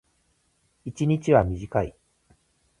[0.83, 1.95] 一日は短い。